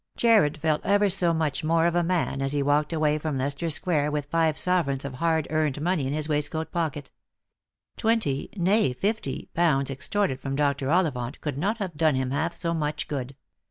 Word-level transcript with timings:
Jarred 0.17 0.57
felt 0.57 0.83
ever 0.83 1.09
so 1.09 1.31
much 1.31 1.63
more 1.63 1.85
of 1.85 1.93
a 1.93 2.01
man 2.01 2.41
as 2.41 2.53
he 2.53 2.63
walked 2.63 2.91
away 2.91 3.19
from 3.19 3.37
Leicester 3.37 3.69
square 3.69 4.09
with 4.09 4.25
five 4.31 4.57
sovereigns 4.57 5.05
of 5.05 5.13
hard 5.13 5.45
earned 5.51 5.79
money 5.79 6.07
in 6.07 6.13
his 6.13 6.27
waistcoat 6.27 6.71
pocket. 6.71 7.11
Twenty, 7.97 8.49
nay 8.55 8.93
fifty, 8.93 9.49
pounds 9.53 9.91
extorted 9.91 10.39
from 10.39 10.55
Dr. 10.55 10.89
Ollivant 10.91 11.39
could 11.39 11.55
not 11.59 11.77
have 11.77 11.95
done 11.97 12.15
him 12.15 12.31
half 12.31 12.55
so 12.55 12.73
much 12.73 13.07
good. 13.07 13.35